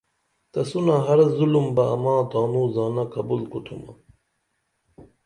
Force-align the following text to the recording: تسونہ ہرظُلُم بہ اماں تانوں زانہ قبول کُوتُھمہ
تسونہ 0.51 0.95
ہرظُلُم 1.05 1.67
بہ 1.75 1.83
اماں 1.95 2.21
تانوں 2.31 2.67
زانہ 2.73 3.03
قبول 3.13 3.41
کُوتُھمہ 3.51 3.91